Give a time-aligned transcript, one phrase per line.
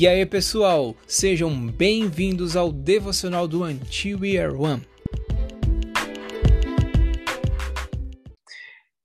[0.00, 3.76] E aí, pessoal, sejam bem-vindos ao devocional do Are
[4.56, 4.82] One.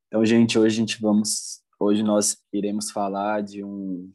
[0.07, 4.09] Então, gente, hoje a gente vamos, hoje nós iremos falar de um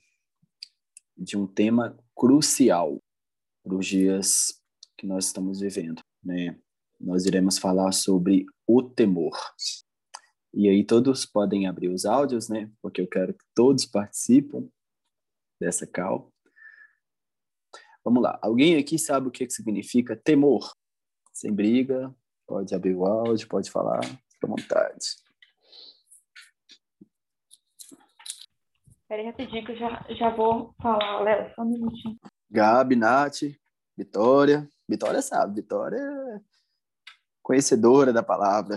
[1.14, 2.98] de um tema crucial
[3.62, 4.58] para os dias
[4.96, 6.58] que nós estamos vivendo, né?
[6.98, 9.38] Nós iremos falar sobre o temor.
[10.54, 12.72] E aí todos podem abrir os áudios, né?
[12.80, 14.66] Porque eu quero que todos participem
[15.60, 16.32] dessa cal.
[18.04, 18.38] Vamos lá.
[18.42, 20.72] Alguém aqui sabe o que significa temor?
[21.32, 22.14] Sem briga,
[22.46, 25.06] pode abrir o áudio, pode falar, fica à vontade.
[29.02, 32.18] Espera aí rapidinho que eu já, já vou falar, Léo, só um minutinho.
[32.50, 33.42] Gabi, Nath,
[33.96, 34.68] Vitória.
[34.88, 36.40] Vitória sabe, Vitória é
[37.42, 38.76] conhecedora da palavra.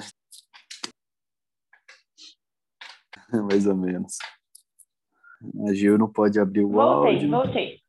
[3.50, 4.18] Mais ou menos.
[5.68, 7.30] A Gil não pode abrir o voltei, áudio.
[7.30, 7.83] Voltei, voltei.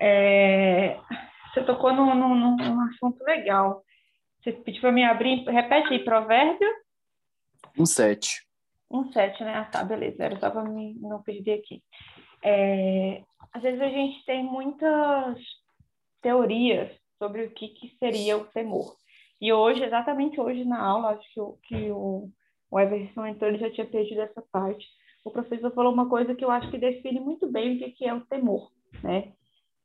[0.00, 0.98] É,
[1.52, 3.84] você tocou num, num, num assunto legal.
[4.42, 6.68] Você pediu para mim abrir, repete aí, provérbio?
[7.78, 8.46] Um sete.
[8.90, 9.54] Um sete, né?
[9.54, 11.82] Ah, tá, beleza, era só para não perder aqui.
[12.42, 15.38] É, às vezes a gente tem muitas
[16.22, 18.96] teorias sobre o que, que seria o temor.
[19.40, 22.30] E hoje, exatamente hoje na aula, acho que o, que o,
[22.70, 24.86] o Everson entrou, ele já tinha perdido essa parte.
[25.24, 28.06] O professor falou uma coisa que eu acho que define muito bem o que, que
[28.06, 28.70] é o temor,
[29.02, 29.32] né?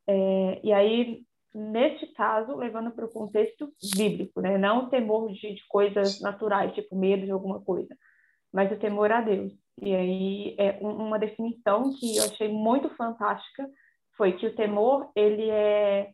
[0.08, 4.58] É, e aí, neste caso, levando para o contexto bíblico, né?
[4.58, 7.96] Não o temor de, de, coisas naturais, tipo medo de alguma coisa,
[8.54, 9.54] mas o temor a Deus.
[9.82, 13.68] E aí, é uma definição que eu achei muito fantástica
[14.18, 16.12] foi que o temor, ele é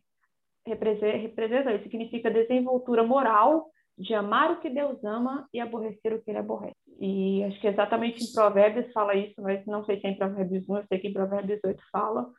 [0.66, 3.68] representa, representa significa desenvoltura moral
[3.98, 6.76] de amar o que Deus ama e aborrecer o que ele aborrece.
[7.00, 10.68] E acho que exatamente em Provérbios fala isso, mas não sei se é em Provérbios
[10.68, 12.30] 1, eu sei que em Provérbios 8 fala.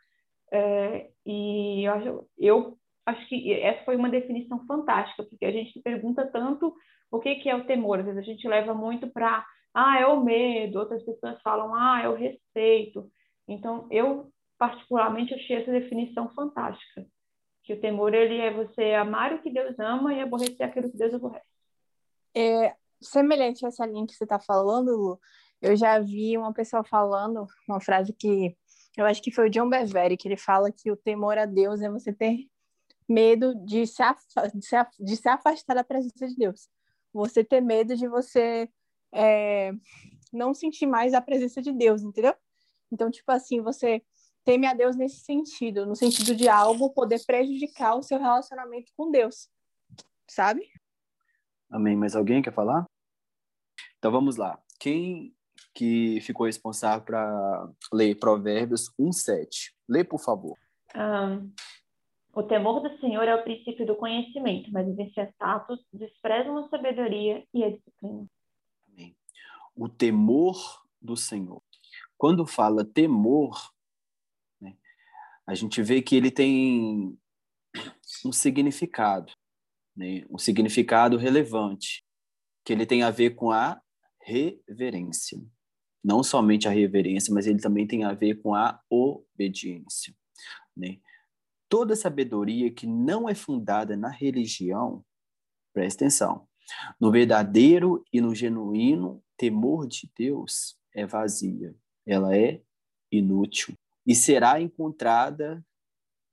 [0.54, 5.82] É, e eu acho, eu acho que essa foi uma definição fantástica, porque a gente
[5.82, 6.76] pergunta tanto
[7.10, 8.00] o que, que é o temor.
[8.00, 12.02] Às vezes a gente leva muito para, ah, é o medo, outras pessoas falam, ah,
[12.04, 13.10] é o respeito.
[13.48, 17.04] Então, eu particularmente achei essa definição fantástica
[17.64, 20.98] que o temor ele é você amar o que Deus ama e aborrecer aquilo que
[20.98, 21.46] Deus aborrece.
[22.36, 25.20] É, semelhante a essa linha que você está falando, Lu,
[25.62, 28.56] eu já vi uma pessoa falando uma frase que
[28.96, 31.82] eu acho que foi o John Bevere, que ele fala que o temor a Deus
[31.82, 32.48] é você ter
[33.08, 34.04] medo de se,
[34.54, 36.70] de se, de se afastar da presença de Deus.
[37.12, 38.70] Você ter medo de você
[39.12, 39.72] é,
[40.32, 42.34] não sentir mais a presença de Deus, entendeu?
[42.92, 44.04] Então, tipo assim, você
[44.44, 49.10] teme a Deus nesse sentido, no sentido de algo poder prejudicar o seu relacionamento com
[49.10, 49.50] Deus,
[50.28, 50.70] sabe?
[51.70, 51.96] Amém.
[51.96, 52.86] Mas alguém quer falar?
[53.98, 54.62] Então vamos lá.
[54.80, 55.34] Quem
[55.74, 59.74] que ficou responsável para ler Provérbios 1:7?
[59.88, 60.58] Lê, por favor.
[62.36, 67.46] O temor do Senhor é o princípio do conhecimento, mas os insensatos desprezam a sabedoria
[67.54, 68.26] e a disciplina.
[68.92, 69.16] Amém.
[69.76, 71.62] O temor do Senhor.
[72.18, 73.72] Quando fala temor,
[75.46, 77.18] a gente vê que ele tem
[78.26, 79.32] um significado,
[79.96, 80.24] né?
[80.30, 82.04] um significado relevante,
[82.64, 83.80] que ele tem a ver com a
[84.22, 85.38] reverência.
[86.04, 90.14] Não somente a reverência, mas ele também tem a ver com a obediência.
[90.76, 91.00] Né?
[91.70, 95.04] Toda sabedoria que não é fundada na religião,
[95.74, 96.48] presta atenção,
[97.00, 101.76] no verdadeiro e no genuíno temor de Deus é vazia,
[102.06, 102.62] ela é
[103.12, 103.76] inútil
[104.06, 105.66] e será encontrada,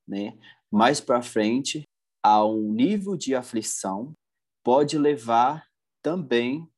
[0.06, 0.37] né,
[0.70, 1.84] mais para frente,
[2.22, 4.14] a um nível de aflição,
[4.62, 5.66] pode levar
[6.02, 6.69] também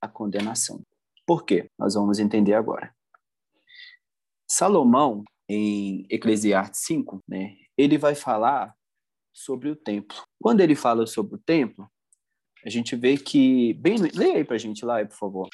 [0.00, 0.82] à condenação.
[1.30, 1.70] Por quê?
[1.78, 2.92] Nós vamos entender agora.
[4.50, 8.74] Salomão, em Eclesiastes 5, né, ele vai falar
[9.32, 10.24] sobre o templo.
[10.42, 11.88] Quando ele fala sobre o templo,
[12.66, 13.74] a gente vê que.
[13.74, 15.48] Bem, leia aí para a gente lá, por favor.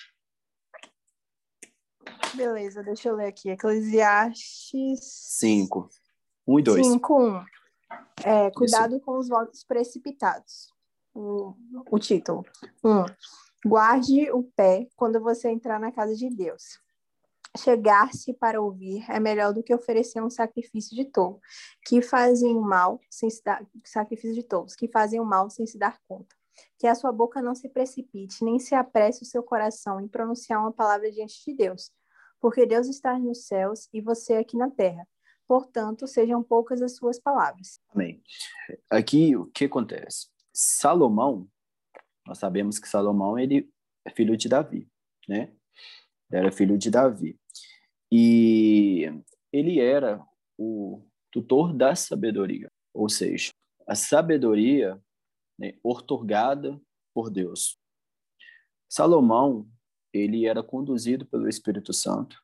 [2.34, 3.50] Beleza, deixa eu ler aqui.
[3.50, 5.90] Eclesiastes 5.
[6.46, 6.86] 1 e 2.
[6.86, 7.44] 5, 1.
[8.24, 9.04] É, cuidado Isso.
[9.04, 10.72] com os votos precipitados.
[11.12, 11.54] O,
[11.90, 12.46] o título.
[12.82, 12.90] 1.
[12.90, 13.04] Um,
[13.66, 16.80] guarde o pé quando você entrar na casa de Deus.
[17.56, 21.40] Chegar-se para ouvir é melhor do que oferecer um sacrifício de tolo,
[21.84, 25.66] que fazem o mal sem se dar sacrifício de tolos, que fazem o mal sem
[25.66, 26.36] se dar conta.
[26.78, 30.60] Que a sua boca não se precipite, nem se apresse o seu coração em pronunciar
[30.60, 31.90] uma palavra diante de Deus,
[32.40, 35.06] porque Deus está nos céus e você aqui na terra.
[35.48, 37.80] Portanto, sejam poucas as suas palavras.
[37.94, 38.22] Amém.
[38.90, 40.28] Aqui, o que acontece?
[40.52, 41.48] Salomão,
[42.26, 43.70] nós sabemos que Salomão ele
[44.04, 44.88] é filho de Davi,
[45.28, 45.52] né?
[46.30, 47.38] Ele era filho de Davi.
[48.10, 49.10] E
[49.52, 50.24] ele era
[50.58, 53.50] o tutor da sabedoria, ou seja,
[53.86, 55.00] a sabedoria
[55.58, 56.80] né, ortorgada
[57.14, 57.78] por Deus.
[58.88, 59.68] Salomão,
[60.12, 62.42] ele era conduzido pelo Espírito Santo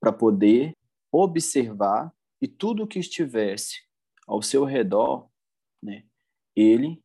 [0.00, 0.72] para poder
[1.12, 3.82] observar e tudo que estivesse
[4.26, 5.28] ao seu redor,
[5.82, 6.04] né,
[6.56, 7.02] ele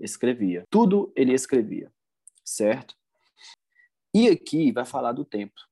[0.00, 0.64] escrevia.
[0.70, 1.92] Tudo ele escrevia,
[2.44, 2.94] certo?
[4.14, 5.62] E aqui vai falar do templo,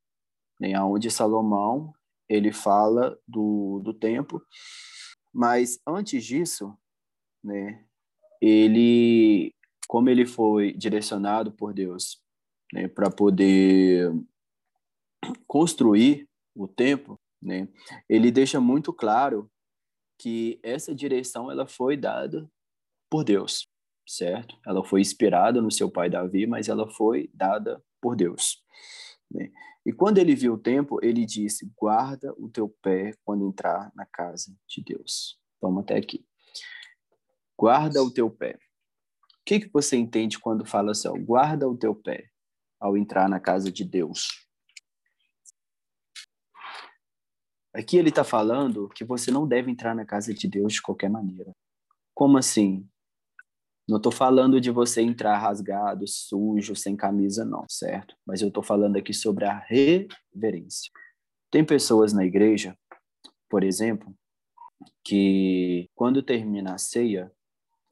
[0.60, 1.94] né, onde Salomão
[2.28, 4.44] ele fala do, do templo,
[5.32, 6.76] mas antes disso,
[7.42, 7.84] né,
[8.40, 9.54] ele,
[9.88, 12.22] como ele foi direcionado por Deus
[12.72, 14.12] né, para poder
[15.46, 17.68] construir o templo, né,
[18.08, 19.50] ele deixa muito claro
[20.18, 22.50] que essa direção ela foi dada
[23.10, 23.68] por Deus,
[24.06, 24.56] certo?
[24.64, 28.62] Ela foi inspirada no seu pai Davi, mas ela foi dada por Deus.
[29.30, 29.50] Né?
[29.84, 34.06] E quando ele viu o tempo, ele disse: Guarda o teu pé quando entrar na
[34.06, 35.38] casa de Deus.
[35.60, 36.24] Vamos até aqui.
[37.58, 38.54] Guarda o teu pé.
[38.54, 41.08] O que, que você entende quando fala assim?
[41.08, 42.28] Ó, guarda o teu pé
[42.80, 44.28] ao entrar na casa de Deus.
[47.72, 51.10] Aqui ele está falando que você não deve entrar na casa de Deus de qualquer
[51.10, 51.54] maneira.
[52.14, 52.88] Como assim?
[53.88, 58.16] Não estou falando de você entrar rasgado, sujo, sem camisa, não, certo?
[58.26, 60.90] Mas eu estou falando aqui sobre a reverência.
[61.50, 62.76] Tem pessoas na igreja,
[63.48, 64.12] por exemplo,
[65.04, 67.32] que quando termina a ceia,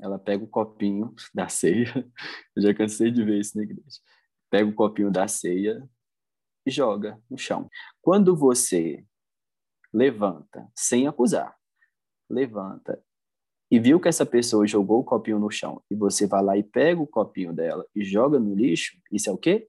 [0.00, 2.04] ela pega o copinho da ceia.
[2.56, 4.00] Eu já cansei de ver isso na igreja.
[4.50, 5.88] Pega o copinho da ceia
[6.66, 7.68] e joga no chão.
[8.02, 9.06] Quando você
[9.92, 11.56] levanta, sem acusar,
[12.28, 13.00] levanta
[13.74, 16.62] e viu que essa pessoa jogou o copinho no chão e você vai lá e
[16.62, 19.68] pega o copinho dela e joga no lixo, isso é o quê?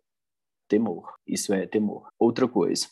[0.68, 1.16] Temor.
[1.25, 2.07] Isso é temor.
[2.19, 2.88] Outra coisa,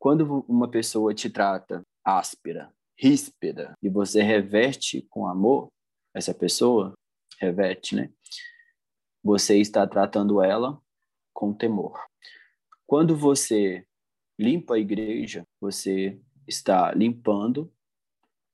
[0.00, 5.68] quando uma pessoa te trata áspera, ríspida e você reverte com amor
[6.12, 6.92] essa pessoa,
[7.38, 8.10] reverte, né?
[9.22, 10.76] Você está tratando ela
[11.32, 12.04] com temor.
[12.84, 13.86] Quando você
[14.36, 17.72] limpa a igreja, você está limpando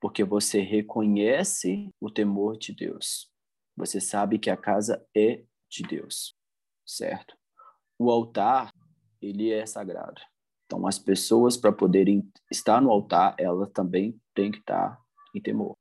[0.02, 3.30] porque você reconhece o temor de Deus.
[3.76, 6.36] Você sabe que a casa é de Deus,
[6.84, 7.36] certo?
[7.96, 8.74] O altar,
[9.20, 10.20] ele é sagrado.
[10.66, 15.00] Então, as pessoas, para poderem estar no altar, elas também têm que estar
[15.32, 15.78] em temor.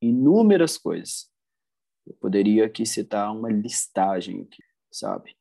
[0.00, 1.30] Inúmeras coisas.
[2.06, 5.36] Eu poderia aqui citar uma listagem aqui, sabe?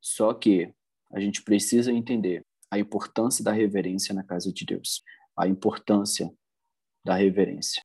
[0.00, 0.74] Só que
[1.12, 5.04] a gente precisa entender a importância da reverência na casa de Deus,
[5.38, 6.34] a importância
[7.04, 7.82] da reverência.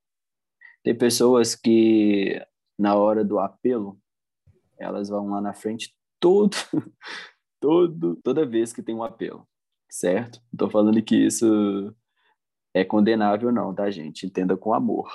[0.83, 2.41] Tem pessoas que,
[2.77, 3.99] na hora do apelo,
[4.77, 6.55] elas vão lá na frente todo,
[7.59, 9.47] todo, toda vez que tem um apelo,
[9.89, 10.41] certo?
[10.51, 11.93] Estou falando que isso
[12.73, 14.25] é condenável, não, tá, gente?
[14.25, 15.11] Entenda com amor.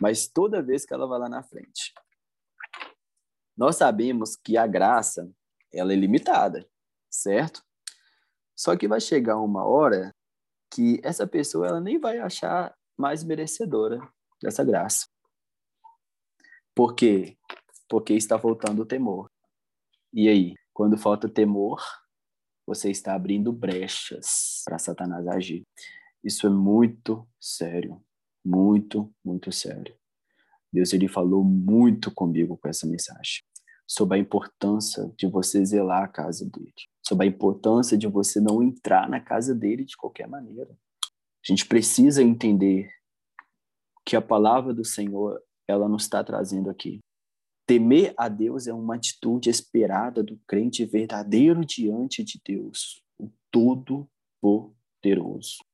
[0.00, 1.94] Mas toda vez que ela vai lá na frente.
[3.56, 5.30] Nós sabemos que a graça,
[5.72, 6.68] ela é limitada,
[7.08, 7.62] certo?
[8.56, 10.14] Só que vai chegar uma hora
[10.74, 14.00] que essa pessoa ela nem vai achar mais merecedora
[14.42, 15.06] dessa graça.
[16.74, 17.36] Por quê?
[17.88, 19.30] Porque está faltando o temor.
[20.12, 21.80] E aí, quando falta temor,
[22.66, 25.62] você está abrindo brechas para Satanás agir.
[26.24, 28.02] Isso é muito sério,
[28.44, 29.96] muito, muito sério.
[30.72, 33.44] Deus ele falou muito comigo com essa mensagem
[33.86, 38.62] sobre a importância de você zelar a casa dele sobre a importância de você não
[38.62, 40.76] entrar na casa dele de qualquer maneira.
[41.02, 42.90] A gente precisa entender
[44.04, 47.00] que a palavra do Senhor, ela nos está trazendo aqui.
[47.66, 55.64] Temer a Deus é uma atitude esperada do crente verdadeiro diante de Deus, o Todo-Poderoso.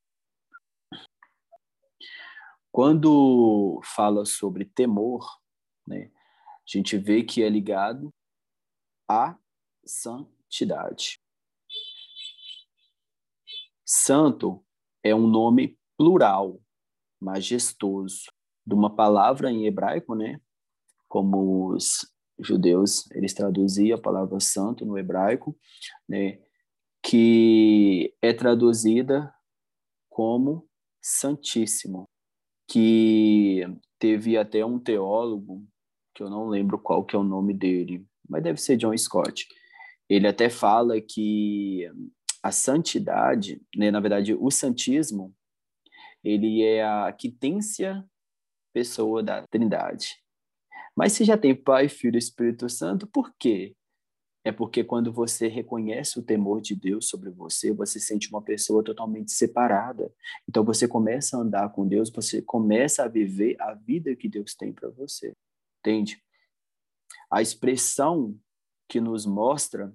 [2.73, 5.27] Quando fala sobre temor,
[5.87, 8.11] né, a gente vê que é ligado
[9.09, 9.37] à
[9.85, 10.40] santidade.
[13.85, 14.65] Santo
[15.03, 16.61] é um nome plural,
[17.21, 18.25] majestoso,
[18.67, 20.41] de uma palavra em hebraico, né?
[21.09, 22.01] Como os
[22.39, 25.57] judeus, eles traduziam a palavra santo no hebraico,
[26.09, 26.39] né?
[27.03, 29.35] Que é traduzida
[30.09, 30.69] como
[31.03, 32.09] santíssimo,
[32.69, 33.65] que
[33.99, 35.67] teve até um teólogo,
[36.15, 39.47] que eu não lembro qual que é o nome dele, mas deve ser John Scott.
[40.11, 41.91] Ele até fala que
[42.43, 45.35] a santidade, né, na verdade, o santismo,
[46.23, 48.05] ele é a quitência
[48.75, 50.23] pessoa da Trindade.
[50.95, 53.75] Mas se já tem Pai, Filho e Espírito Santo, por quê?
[54.43, 58.83] é porque quando você reconhece o temor de Deus sobre você, você sente uma pessoa
[58.83, 60.13] totalmente separada.
[60.49, 64.55] Então você começa a andar com Deus, você começa a viver a vida que Deus
[64.55, 65.37] tem para você.
[65.81, 66.23] Entende?
[67.31, 68.37] A expressão
[68.89, 69.93] que nos mostra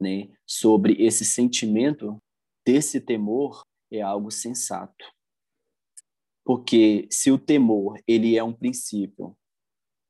[0.00, 2.18] né, sobre esse sentimento
[2.64, 5.04] desse temor é algo sensato.
[6.44, 9.36] Porque se o temor ele é um princípio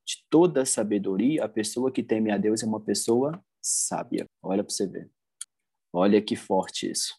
[0.05, 4.25] de toda sabedoria, a pessoa que teme a Deus é uma pessoa sábia.
[4.41, 5.09] Olha para você ver.
[5.91, 7.15] Olha que forte isso.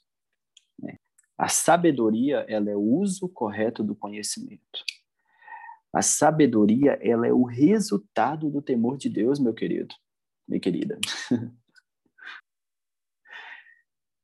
[0.78, 0.96] Né?
[1.36, 4.84] A sabedoria ela é o uso correto do conhecimento.
[5.92, 9.94] A sabedoria ela é o resultado do temor de Deus, meu querido,
[10.46, 10.98] minha querida.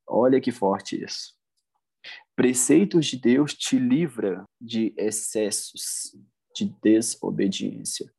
[0.07, 1.35] Olha que forte isso.
[2.37, 6.15] Preceitos de Deus te livra de excessos
[6.55, 8.13] de desobediência.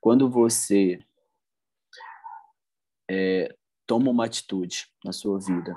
[0.00, 0.98] Quando você
[3.10, 3.54] é,
[3.86, 5.74] toma uma atitude na sua vida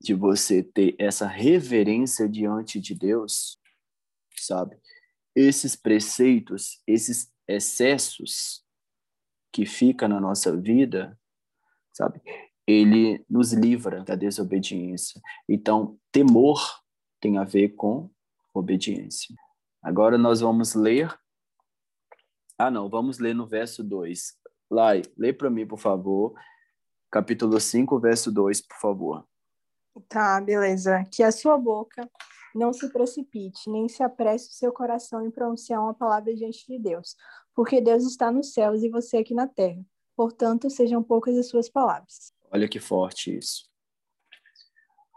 [0.00, 3.58] de você ter essa reverência diante de Deus,
[4.36, 4.78] sabe?
[5.34, 8.64] Esses preceitos, esses excessos
[9.52, 11.18] que fica na nossa vida,
[11.92, 12.22] sabe?
[12.68, 15.22] Ele nos livra da desobediência.
[15.48, 16.60] Então, temor
[17.18, 18.10] tem a ver com
[18.52, 19.34] obediência.
[19.82, 21.18] Agora nós vamos ler.
[22.58, 24.36] Ah, não, vamos ler no verso 2.
[24.70, 26.34] Lai, lê para mim, por favor,
[27.10, 29.26] capítulo 5, verso 2, por favor.
[30.06, 31.04] Tá, beleza.
[31.10, 32.06] Que a sua boca
[32.54, 36.78] não se precipite, nem se apresse o seu coração em pronunciar uma palavra diante de
[36.78, 37.16] Deus,
[37.54, 39.80] porque Deus está nos céus e você aqui na terra.
[40.14, 42.36] Portanto, sejam poucas as suas palavras.
[42.50, 43.68] Olha que forte isso.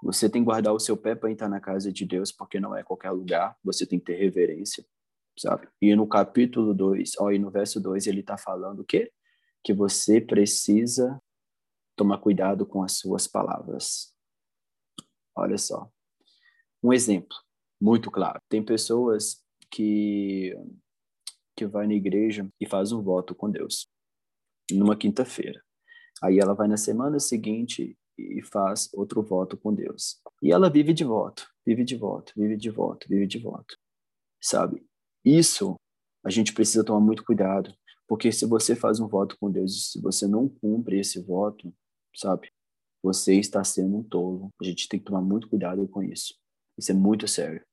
[0.03, 2.75] Você tem que guardar o seu pé para entrar na casa de Deus, porque não
[2.75, 4.83] é qualquer lugar, você tem que ter reverência,
[5.38, 5.67] sabe?
[5.79, 9.11] E no capítulo 2, ó, e no verso 2, ele está falando o quê?
[9.63, 11.21] Que você precisa
[11.95, 14.15] tomar cuidado com as suas palavras.
[15.35, 15.88] Olha só.
[16.83, 17.38] Um exemplo
[17.79, 18.41] muito claro.
[18.50, 20.55] Tem pessoas que
[21.55, 23.88] que vai na igreja e faz um voto com Deus
[24.71, 25.61] numa quinta-feira.
[26.22, 30.22] Aí ela vai na semana seguinte e faz outro voto com Deus.
[30.42, 33.78] E ela vive de voto, vive de voto, vive de voto, vive de voto.
[34.40, 34.86] Sabe?
[35.25, 35.75] Isso
[36.24, 37.74] a gente precisa tomar muito cuidado,
[38.08, 41.74] porque se você faz um voto com Deus e se você não cumpre esse voto,
[42.16, 42.51] sabe?
[43.04, 44.50] Você está sendo um tolo.
[44.62, 46.36] A gente tem que tomar muito cuidado com isso.
[46.78, 47.66] Isso é muito sério.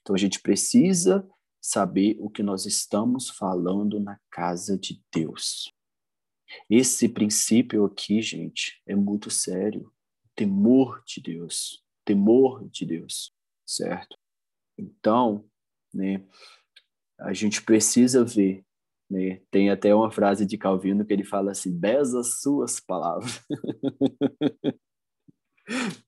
[0.00, 1.28] Então a gente precisa
[1.60, 5.72] saber o que nós estamos falando na casa de Deus.
[6.68, 9.92] Esse princípio aqui, gente, é muito sério.
[10.34, 11.84] Temor de Deus.
[12.04, 13.32] Temor de Deus,
[13.66, 14.16] certo?
[14.78, 15.48] Então,
[15.92, 16.24] né,
[17.18, 18.66] a gente precisa ver
[19.10, 19.40] né?
[19.50, 23.40] Tem até uma frase de Calvino que ele fala assim: beza suas palavras.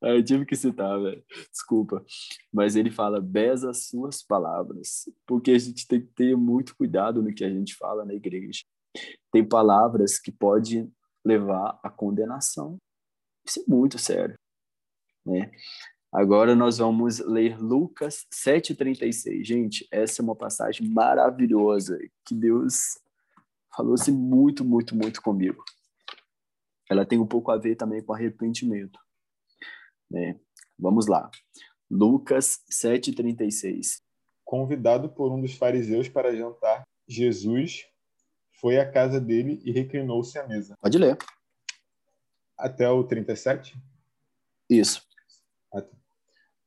[0.02, 1.24] Aí eu tive que citar, velho.
[1.50, 2.04] Desculpa.
[2.52, 5.08] Mas ele fala: beza suas palavras.
[5.26, 8.64] Porque a gente tem que ter muito cuidado no que a gente fala na igreja.
[9.30, 10.92] Tem palavras que podem
[11.24, 12.78] levar à condenação.
[13.46, 14.38] Isso é muito sério.
[15.24, 15.50] Né?
[16.12, 19.44] Agora nós vamos ler Lucas 7,36.
[19.44, 22.98] Gente, essa é uma passagem maravilhosa que Deus
[23.76, 25.62] falou-se muito, muito, muito comigo.
[26.90, 28.98] Ela tem um pouco a ver também com arrependimento.
[30.10, 30.40] Né?
[30.78, 31.30] Vamos lá.
[31.90, 34.00] Lucas 7,36.
[34.44, 37.84] Convidado por um dos fariseus para jantar, Jesus
[38.60, 40.74] foi à casa dele e reclinou-se à mesa.
[40.80, 41.16] Pode ler.
[42.56, 43.80] Até o 37?
[44.68, 45.06] Isso.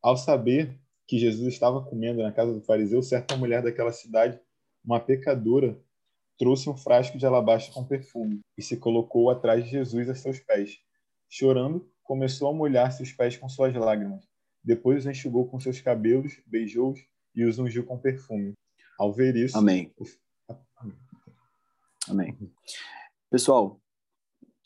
[0.01, 4.39] Ao saber que Jesus estava comendo na casa do fariseu, certa mulher daquela cidade,
[4.83, 5.77] uma pecadora,
[6.39, 10.39] trouxe um frasco de alabastro com perfume e se colocou atrás de Jesus a seus
[10.39, 10.79] pés.
[11.29, 14.27] Chorando, começou a molhar seus pés com suas lágrimas.
[14.63, 16.99] Depois os enxugou com seus cabelos, beijou-os
[17.35, 18.53] e os ungiu com perfume.
[18.97, 19.57] Ao ver isso.
[19.57, 19.91] Amém.
[22.11, 22.37] Amém.
[23.29, 23.79] Pessoal,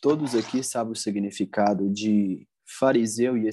[0.01, 3.47] todos aqui sabem o significado de fariseu e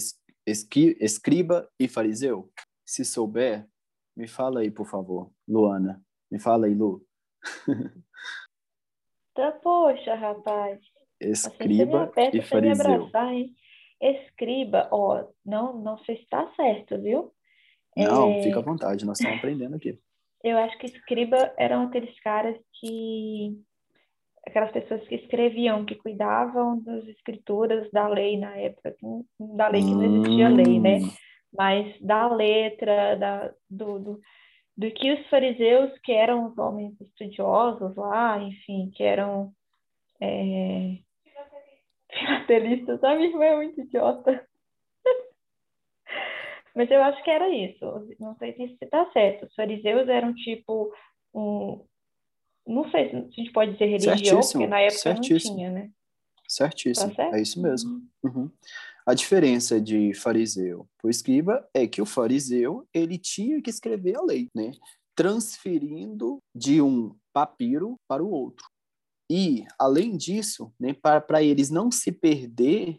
[0.47, 2.51] esqui, escriba e fariseu?
[2.87, 3.69] Se souber,
[4.17, 5.31] me fala aí, por favor.
[5.47, 7.05] Luana, me fala aí, Lu.
[9.35, 10.79] Tá, poxa, rapaz.
[11.19, 13.07] Escriba e fariseu.
[13.07, 13.33] Abraçar,
[13.99, 17.33] Escriba, ó, não, não sei se está certo, viu?
[17.97, 18.43] Não, é...
[18.43, 19.99] fica à vontade, nós estamos aprendendo aqui.
[20.45, 23.59] Eu acho que escriba eram aqueles caras que
[24.47, 28.95] aquelas pessoas que escreviam, que cuidavam das escrituras da lei na época,
[29.57, 30.99] da lei que não existia lei, né?
[30.99, 31.11] Hum.
[31.57, 34.21] Mas da letra, da, do, do,
[34.77, 39.53] do que os fariseus, que eram os homens estudiosos lá, enfim, que eram
[40.21, 40.97] é,
[42.13, 43.29] filatelista, sabe?
[43.29, 44.47] Minha irmã é muito idiota.
[46.75, 47.85] Mas eu acho que era isso.
[48.19, 49.47] Não sei se está certo.
[49.47, 50.93] Os fariseus eram tipo
[51.35, 51.85] um.
[52.67, 54.61] Não sei se a gente pode dizer religião, Certíssimo.
[54.61, 55.51] porque na época Certíssimo.
[55.51, 55.91] não tinha, né?
[56.49, 57.15] Certíssimo.
[57.15, 58.03] Tá é isso mesmo.
[58.23, 58.51] Uhum.
[59.05, 64.23] A diferença de fariseu para escriba é que o fariseu ele tinha que escrever a
[64.23, 64.73] lei, né?
[65.15, 68.67] transferindo de um papiro para o outro.
[69.31, 72.99] E, além disso, né, para eles não se perder,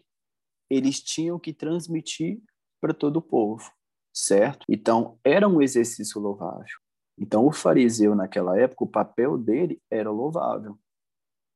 [0.70, 2.40] eles tinham que transmitir
[2.80, 3.70] para todo o povo,
[4.12, 4.64] certo?
[4.68, 6.78] Então, era um exercício louvável.
[7.18, 10.78] Então, o fariseu, naquela época, o papel dele era louvável.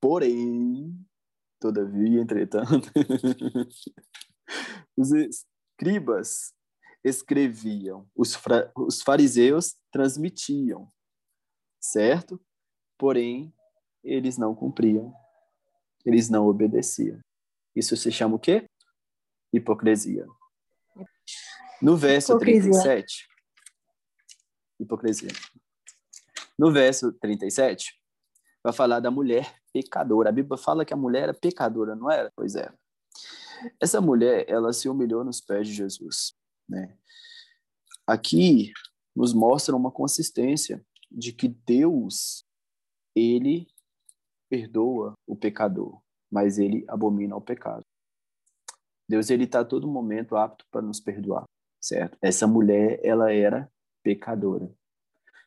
[0.00, 0.94] Porém,
[1.58, 2.90] todavia, entretanto,
[4.96, 6.54] os escribas
[7.04, 8.38] escreviam, os,
[8.76, 10.90] os fariseus transmitiam,
[11.80, 12.40] certo?
[12.96, 13.52] Porém,
[14.02, 15.12] eles não cumpriam,
[16.04, 17.18] eles não obedeciam.
[17.74, 18.68] Isso se chama o quê?
[19.52, 20.26] Hipocrisia.
[21.80, 22.72] No verso hipocrisia.
[22.72, 23.27] 37,
[24.78, 25.30] hipocrisia.
[26.58, 27.98] No verso 37,
[28.62, 30.30] vai falar da mulher pecadora.
[30.30, 32.32] A Bíblia fala que a mulher era pecadora, não era?
[32.34, 32.72] Pois é.
[33.80, 36.34] Essa mulher, ela se humilhou nos pés de Jesus,
[36.68, 36.96] né?
[38.06, 38.72] Aqui
[39.14, 42.44] nos mostra uma consistência de que Deus
[43.14, 43.66] ele
[44.48, 47.84] perdoa o pecador, mas ele abomina o pecado.
[49.08, 51.44] Deus ele está todo momento apto para nos perdoar,
[51.80, 52.16] certo?
[52.22, 53.70] Essa mulher ela era
[54.08, 54.70] pecadora.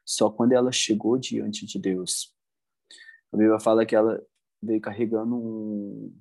[0.06, 2.36] Só quando ela chegou diante de Deus,
[3.34, 4.24] a Bíblia fala que ela
[4.62, 6.16] veio carregando um,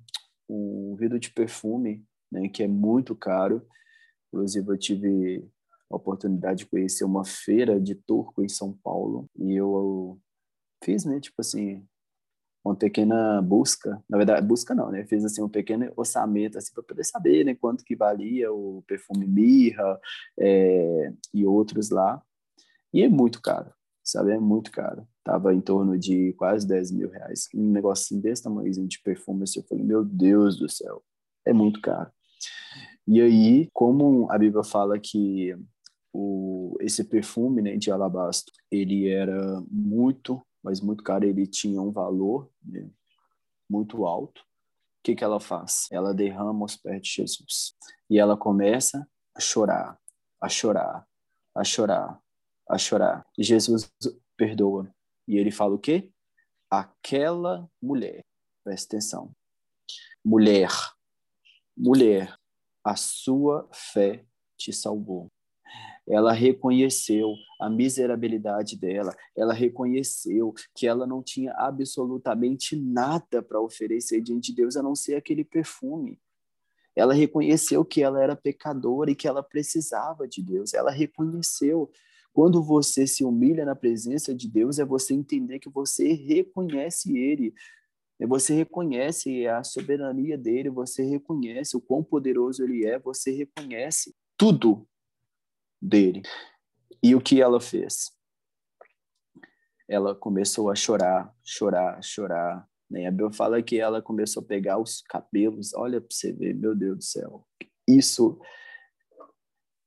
[0.49, 3.67] um vidro de perfume, né, que é muito caro.
[4.27, 5.47] Inclusive eu tive
[5.87, 10.19] a oportunidade de conhecer uma feira de turco em São Paulo e eu
[10.83, 11.85] fiz, né, tipo assim,
[12.65, 15.05] uma pequena busca, na verdade, busca não, né?
[15.05, 19.27] Fiz assim um pequeno orçamento assim para poder saber, né, quanto que valia o perfume
[19.27, 19.99] Mirra
[20.39, 22.23] é, e outros lá.
[22.93, 23.71] E é muito caro,
[24.03, 24.31] sabe?
[24.31, 25.07] É muito caro.
[25.23, 27.47] Tava em torno de quase 10 mil reais.
[27.53, 31.03] Um negocinho desse tamanhozinho de perfume, assim, eu falei, meu Deus do céu,
[31.45, 32.11] é muito caro.
[33.07, 35.55] E aí, como a Bíblia fala que
[36.13, 41.91] o, esse perfume né, de alabastro, ele era muito mas muito caro, ele tinha um
[41.91, 42.89] valor né,
[43.69, 44.41] muito alto.
[44.41, 45.87] O que, que ela faz?
[45.91, 47.73] Ela derrama os pés de Jesus.
[48.09, 49.99] E ela começa a chorar,
[50.39, 51.07] a chorar,
[51.55, 52.21] a chorar,
[52.71, 53.25] a chorar.
[53.37, 53.91] Jesus
[54.37, 54.93] perdoa.
[55.27, 56.09] E ele fala o quê?
[56.69, 58.23] Aquela mulher,
[58.63, 59.31] presta atenção.
[60.23, 60.69] Mulher,
[61.75, 62.35] mulher,
[62.83, 64.25] a sua fé
[64.57, 65.29] te salvou
[66.07, 74.21] ela reconheceu a miserabilidade dela, ela reconheceu que ela não tinha absolutamente nada para oferecer
[74.21, 76.19] diante de Deus a não ser aquele perfume.
[76.95, 80.73] Ela reconheceu que ela era pecadora e que ela precisava de Deus.
[80.73, 81.89] Ela reconheceu.
[82.33, 87.53] Quando você se humilha na presença de Deus, é você entender que você reconhece Ele,
[88.27, 94.87] você reconhece a soberania dele, você reconhece o quão poderoso ele é, você reconhece tudo
[95.81, 96.21] dele.
[97.01, 98.11] E o que ela fez?
[99.87, 102.67] Ela começou a chorar, chorar, chorar.
[102.89, 103.07] Né?
[103.07, 105.73] A Bíblia fala que ela começou a pegar os cabelos.
[105.73, 107.47] Olha para você ver, meu Deus do céu.
[107.87, 108.39] Isso,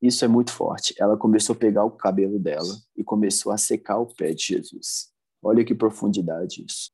[0.07, 0.95] isso é muito forte.
[0.99, 5.11] Ela começou a pegar o cabelo dela e começou a secar o pé de Jesus.
[5.43, 6.93] Olha que profundidade isso.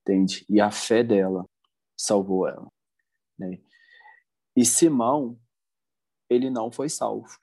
[0.00, 0.44] Entende?
[0.48, 1.48] E a fé dela
[1.96, 2.68] salvou ela.
[3.38, 3.60] Né?
[4.56, 5.38] E Simão
[6.28, 7.38] ele não foi salvo.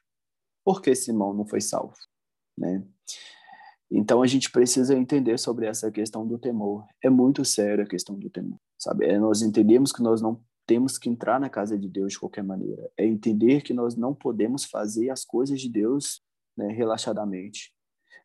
[0.66, 1.96] Por que Simão não foi salvo?
[2.58, 2.86] Né?
[3.90, 6.86] Então a gente precisa entender sobre essa questão do temor.
[7.02, 9.06] É muito séria a questão do temor, sabe?
[9.06, 12.44] É nós entendemos que nós não temos que entrar na casa de Deus de qualquer
[12.44, 12.92] maneira.
[12.96, 16.22] É entender que nós não podemos fazer as coisas de Deus
[16.56, 17.74] né, relaxadamente.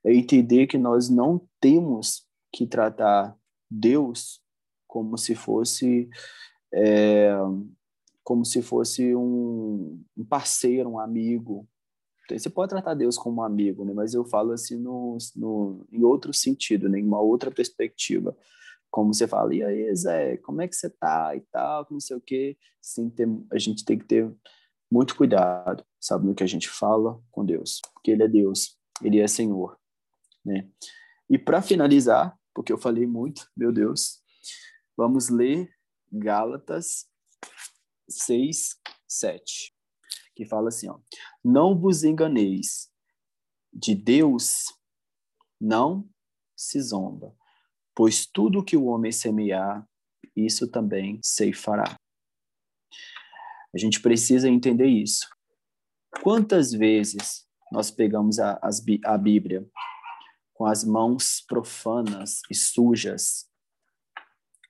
[0.04, 3.34] É entender que nós não temos que tratar
[3.70, 4.42] Deus
[4.86, 6.10] como se fosse
[6.70, 7.32] é,
[8.22, 11.66] como se fosse um, um parceiro, um amigo.
[12.30, 13.94] Você pode tratar Deus como um amigo, né?
[13.94, 16.98] mas eu falo assim no, no, em outro sentido, né?
[16.98, 18.36] em uma outra perspectiva.
[18.94, 22.16] Como você fala, e aí, Zé, como é que você tá e tal, não sei
[22.16, 22.56] o quê.
[22.80, 24.32] Sim, tem, a gente tem que ter
[24.88, 29.18] muito cuidado, sabe, no que a gente fala com Deus, porque Ele é Deus, Ele
[29.18, 29.76] é Senhor,
[30.44, 30.70] né?
[31.28, 34.22] E para finalizar, porque eu falei muito, meu Deus,
[34.96, 35.68] vamos ler
[36.12, 37.08] Gálatas
[38.08, 38.76] 6,
[39.08, 39.74] 7,
[40.36, 41.00] que fala assim, ó,
[41.44, 42.92] não vos enganeis,
[43.72, 44.66] de Deus
[45.60, 46.08] não
[46.56, 47.34] se zomba,
[47.94, 49.86] pois tudo que o homem semear,
[50.36, 51.96] isso também ceifará.
[53.74, 55.28] A gente precisa entender isso.
[56.22, 58.60] Quantas vezes nós pegamos a,
[59.04, 59.66] a Bíblia
[60.54, 63.48] com as mãos profanas e sujas,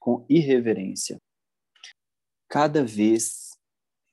[0.01, 1.19] com irreverência?
[2.49, 3.51] Cada vez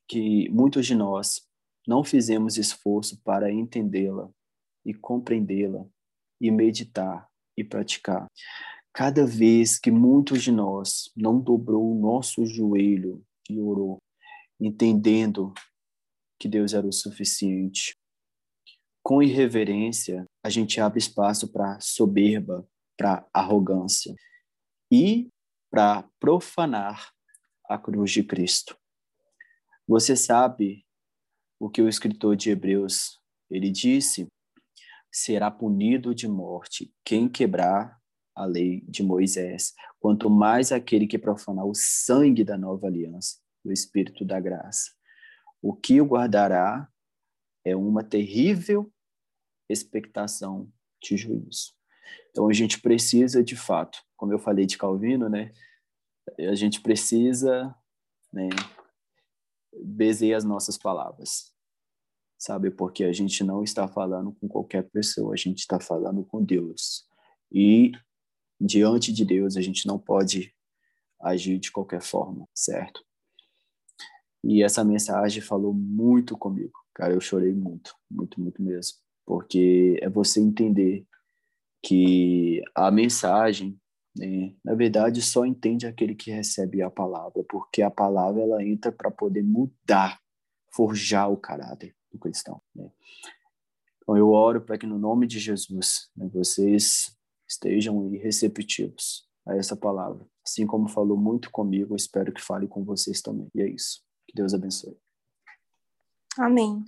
[0.08, 1.48] que muitos de nós
[1.88, 4.30] não fizemos esforço para entendê-la
[4.86, 5.86] e compreendê-la
[6.40, 8.28] e meditar e praticar,
[8.94, 13.98] cada vez que muitos de nós não dobrou o nosso joelho e orou,
[14.60, 15.54] entendendo
[16.40, 17.96] que Deus era o suficiente,
[19.04, 24.16] com irreverência, a gente abre espaço para soberba, para arrogância
[24.92, 25.28] e
[25.72, 27.12] para profanar
[27.68, 28.78] a cruz de Cristo.
[29.88, 30.86] Você sabe
[31.60, 34.28] o que o escritor de Hebreus ele disse?
[35.12, 38.01] Será punido de morte quem quebrar
[38.36, 43.72] a lei de Moisés, quanto mais aquele que profanar o sangue da nova aliança, o
[43.72, 44.92] Espírito da graça.
[45.62, 46.90] O que o guardará
[47.64, 48.92] é uma terrível
[49.70, 51.74] expectação de juízo.
[52.30, 55.52] Então a gente precisa, de fato, como eu falei de Calvino, né?
[56.40, 57.76] A gente precisa,
[58.32, 58.50] né,
[60.36, 61.54] as nossas palavras,
[62.38, 62.72] sabe?
[62.72, 67.06] Porque a gente não está falando com qualquer pessoa, a gente está falando com Deus.
[67.52, 67.92] E
[68.62, 70.54] diante de Deus a gente não pode
[71.20, 73.04] agir de qualquer forma, certo?
[74.44, 76.80] E essa mensagem falou muito comigo.
[76.94, 78.98] Cara, eu chorei muito, muito, muito mesmo.
[79.26, 81.06] Porque é você entender
[81.84, 83.80] que a mensagem,
[84.16, 88.92] né, na verdade, só entende aquele que recebe a palavra, porque a palavra ela entra
[88.92, 90.20] para poder mudar,
[90.72, 92.62] forjar o caráter do cristão.
[92.76, 92.92] Né?
[94.02, 97.16] Então eu oro para que no nome de Jesus né, vocês
[97.52, 100.26] estejam receptivos a essa palavra.
[100.46, 103.48] Assim como falou muito comigo, eu espero que fale com vocês também.
[103.54, 104.02] E é isso.
[104.28, 104.98] Que Deus abençoe.
[106.38, 106.84] Amém.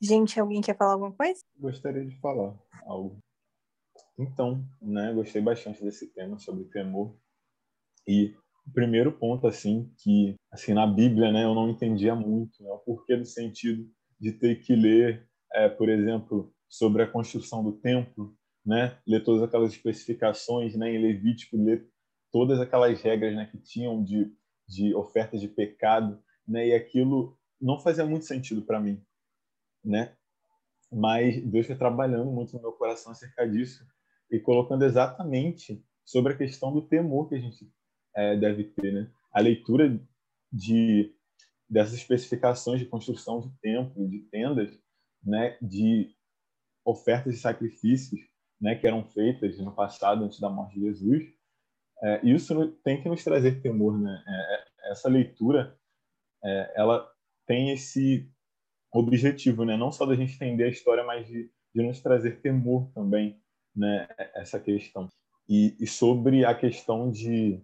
[0.00, 1.40] Gente, alguém quer falar alguma coisa?
[1.58, 3.18] Gostaria de falar algo.
[4.18, 7.16] Então, né, gostei bastante desse tema sobre temor.
[8.06, 8.34] E
[8.66, 12.78] o primeiro ponto, assim, que assim na Bíblia, né, eu não entendia muito, né, o
[12.78, 18.36] porquê do sentido de ter que ler, é, por exemplo, sobre a construção do templo,
[18.64, 21.86] né, ler todas aquelas especificações, né, em Levítico, ler
[22.32, 24.32] todas aquelas regras, né, que tinham de,
[24.66, 29.02] de ofertas de pecado, né, e aquilo não fazia muito sentido para mim,
[29.84, 30.16] né,
[30.90, 33.86] mas Deus foi trabalhando muito no meu coração acerca disso
[34.30, 37.70] e colocando exatamente sobre a questão do temor que a gente
[38.14, 40.00] é, deve ter, né, a leitura
[40.52, 41.12] de
[41.68, 44.78] dessas especificações de construção de templo, de tendas,
[45.22, 46.14] né, de
[46.84, 48.20] ofertas de sacrifícios,
[48.60, 51.24] né, que eram feitas no passado, antes da morte de Jesus,
[52.02, 53.98] é, isso tem que nos trazer temor.
[53.98, 54.22] Né?
[54.26, 55.76] É, é, essa leitura,
[56.44, 57.08] é, ela
[57.46, 58.30] tem esse
[58.92, 59.76] objetivo, né?
[59.76, 63.40] não só da gente entender a história, mas de, de nos trazer temor também,
[63.74, 64.06] né?
[64.34, 65.08] essa questão.
[65.48, 67.62] E, e sobre a questão de,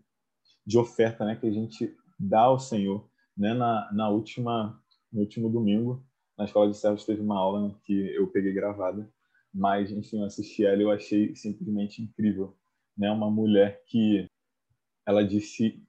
[0.66, 1.36] de oferta né?
[1.36, 3.08] que a gente dá ao Senhor.
[3.36, 3.54] Né?
[3.54, 4.78] Na, na última,
[5.12, 6.04] no último domingo,
[6.36, 9.10] na Escola de Servos, teve uma aula que eu peguei gravada,
[9.52, 12.56] mas enfim, eu assisti ela e eu achei simplesmente incrível,
[12.96, 13.10] né?
[13.10, 14.26] Uma mulher que
[15.06, 15.82] ela disse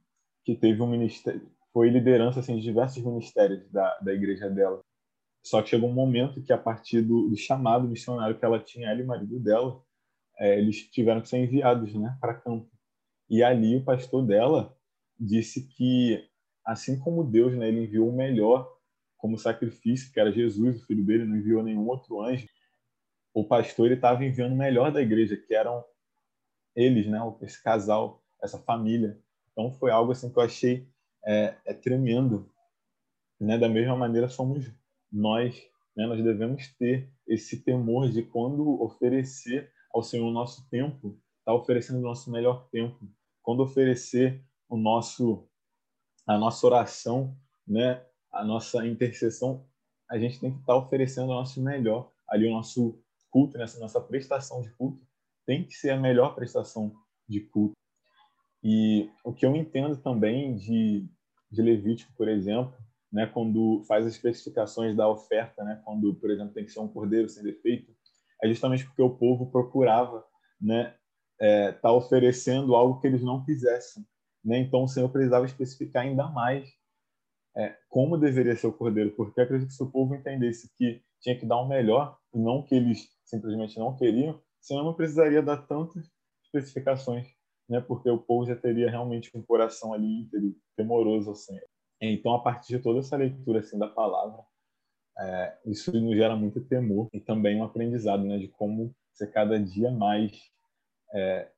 [0.44, 4.82] que teve um ministério, foi liderança assim de diversos ministérios da, da igreja dela.
[5.44, 8.90] Só que chegou um momento que a partir do, do chamado missionário que ela tinha,
[8.90, 9.82] ela e o marido dela,
[10.38, 12.70] é, eles tiveram que ser enviados, né, para campo.
[13.30, 14.76] E ali o pastor dela
[15.20, 16.28] disse que
[16.66, 18.72] assim como Deus, né, ele enviou o melhor
[19.18, 22.48] como sacrifício, que era Jesus, o filho dele, não enviou nenhum outro anjo
[23.34, 25.84] o pastor estava enviando o melhor da igreja, que eram
[26.76, 27.20] eles, né?
[27.42, 29.20] Esse casal, essa família.
[29.52, 30.88] Então foi algo assim que eu achei
[31.26, 32.50] é, é tremendo,
[33.40, 33.58] né?
[33.58, 34.72] Da mesma maneira somos
[35.12, 35.56] nós,
[35.96, 36.06] né?
[36.06, 42.00] Nós devemos ter esse temor de quando oferecer ao Senhor o nosso tempo, tá oferecendo
[42.00, 42.98] o nosso melhor tempo.
[43.42, 45.48] Quando oferecer o nosso
[46.28, 47.36] a nossa oração,
[47.68, 48.06] né?
[48.32, 49.66] A nossa intercessão,
[50.10, 53.80] a gente tem que estar tá oferecendo o nosso melhor, ali o nosso culto, nessa
[53.80, 55.02] nossa prestação de culto,
[55.46, 56.94] tem que ser a melhor prestação
[57.28, 57.74] de culto.
[58.64, 61.10] E o que eu entendo também de,
[61.50, 62.78] de Levítico, por exemplo,
[63.12, 66.88] né, quando faz as especificações da oferta, né, quando, por exemplo, tem que ser um
[66.88, 67.92] cordeiro sem defeito,
[68.44, 70.24] é justamente porque o povo procurava
[70.60, 70.96] né,
[71.40, 74.06] é, tá oferecendo algo que eles não quisessem.
[74.44, 74.60] Né?
[74.60, 76.70] Então, o Senhor precisava especificar ainda mais
[77.56, 81.38] é, como deveria ser o cordeiro, porque acredito que se o povo entendesse que tinha
[81.38, 85.58] que dar o melhor e não que eles simplesmente não queriam, senão não precisaria dar
[85.58, 86.10] tantas
[86.44, 87.28] especificações.
[87.70, 91.64] né, porque o povo já teria realmente um coração ali íntegro, temoroso ao Senhor.
[92.02, 94.44] Então, a partir de toda essa leitura assim da palavra,
[95.18, 99.58] é, isso nos gera muito temor e também um aprendizado, né, de como ser cada
[99.58, 100.32] dia mais
[101.14, 101.50] é,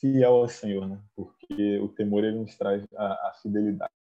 [0.00, 1.00] fiel ao Senhor, né?
[1.14, 3.92] Porque o temor ele nos traz a, a fidelidade.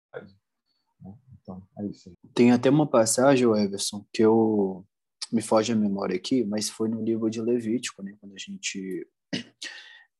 [1.01, 1.13] Né?
[1.41, 2.13] Então, é isso.
[2.33, 4.85] Tem até uma passagem, Everson, que eu
[5.31, 8.15] me foge a memória aqui, mas foi no livro de Levítico, né?
[8.19, 9.07] Quando a gente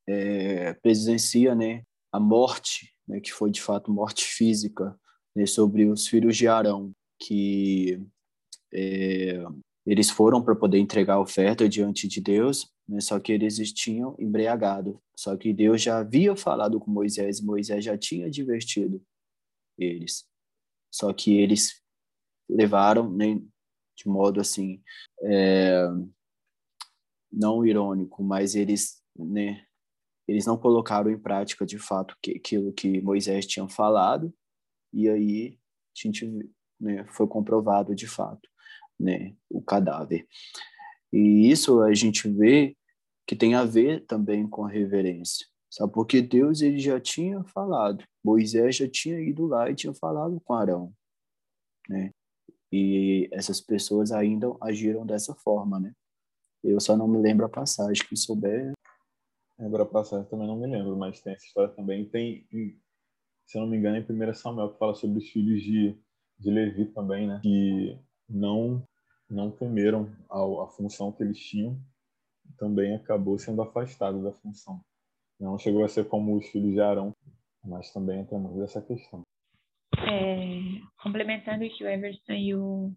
[0.07, 4.97] é, presencia, né, a morte, né, que foi de fato morte física,
[5.35, 8.01] né, sobre os filhos de Arão, que
[8.73, 9.43] é,
[9.85, 12.99] eles foram para poder entregar a oferta diante de Deus, né?
[12.99, 15.01] só que eles tinham embriagado.
[15.15, 19.01] Só que Deus já havia falado com Moisés, Moisés já tinha advertido
[19.77, 20.25] eles.
[20.91, 21.81] Só que eles
[22.49, 23.39] levaram, né,
[23.97, 24.81] de modo assim,
[25.23, 25.87] é,
[27.31, 29.65] não irônico, mas eles, né,
[30.27, 34.33] eles não colocaram em prática de fato que, aquilo que Moisés tinha falado,
[34.93, 35.59] e aí
[35.95, 36.25] a gente
[36.79, 38.47] né, foi comprovado de fato
[38.99, 40.27] né, o cadáver.
[41.11, 42.75] E isso a gente vê
[43.25, 45.45] que tem a ver também com a reverência.
[45.69, 45.91] Sabe?
[45.91, 50.53] Porque Deus ele já tinha falado, Moisés já tinha ido lá e tinha falado com
[50.53, 50.93] Arão,
[51.89, 52.11] né?
[52.71, 55.93] E essas pessoas ainda agiram dessa forma, né?
[56.63, 58.73] Eu só não me lembro a passagem, que souber.
[59.57, 62.07] Agora a passagem também não me lembro, mas tem essa história também.
[62.09, 62.45] Tem,
[63.45, 65.97] se eu não me engano, em 1 Samuel, que fala sobre os filhos de,
[66.37, 67.39] de Levi também, né?
[67.41, 67.97] Que
[68.29, 68.83] não
[69.29, 71.77] não temeram a, a função que eles tinham,
[72.57, 74.81] também acabou sendo afastado da função.
[75.39, 77.13] Não chegou a ser como os filhos de Arão,
[77.63, 79.21] mas também temos essa questão.
[79.95, 82.91] É, complementando o que o Everson e o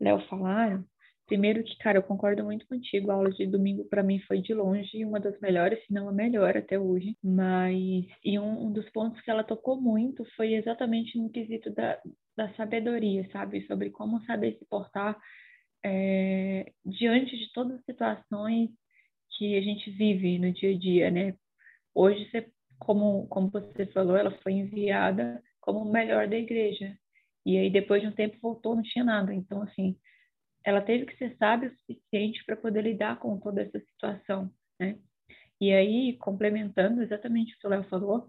[0.00, 0.84] Léo falaram,
[1.26, 4.54] primeiro que, cara, eu concordo muito contigo, a aula de domingo para mim foi de
[4.54, 8.88] longe uma das melhores, se não a melhor até hoje, mas e um, um dos
[8.90, 11.98] pontos que ela tocou muito foi exatamente no quesito da,
[12.36, 13.66] da sabedoria, sabe?
[13.66, 15.16] Sobre como saber se portar
[15.84, 18.70] é, diante de todas as situações
[19.36, 21.34] que a gente vive no dia a dia, né?
[21.94, 26.96] Hoje, você, como, como você falou, ela foi enviada como o melhor da igreja.
[27.44, 29.34] E aí, depois de um tempo, voltou, não tinha nada.
[29.34, 29.96] Então, assim,
[30.64, 34.98] ela teve que ser sábia o suficiente para poder lidar com toda essa situação, né?
[35.60, 38.28] E aí, complementando exatamente o que o Léo falou,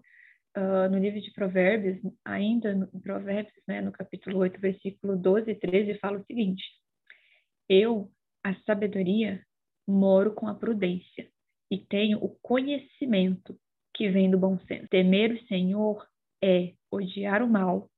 [0.56, 5.54] uh, no livro de Provérbios, ainda no Provérbios, né, no capítulo 8, versículo 12 e
[5.54, 6.62] 13, fala o seguinte:
[7.68, 8.10] Eu,
[8.44, 9.44] a sabedoria,
[9.86, 11.28] moro com a prudência
[11.70, 13.58] e tenho o conhecimento
[13.94, 14.88] que vem do bom senso.
[14.88, 16.06] Temer o Senhor
[16.42, 17.88] é odiar o mal,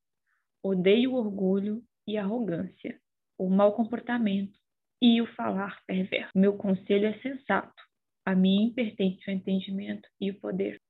[0.62, 3.00] odeio o orgulho e arrogância,
[3.38, 4.59] o mau comportamento
[5.00, 6.31] e o falar perverso.
[6.35, 7.83] Meu conselho é sensato.
[8.24, 10.81] A mim pertence o entendimento e o poder.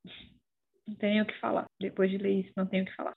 [0.87, 1.65] Não tenho o que falar.
[1.81, 3.17] Depois de ler isso, não tenho o que falar.